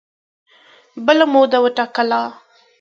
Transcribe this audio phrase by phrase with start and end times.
[1.05, 2.19] بله موده وټاکله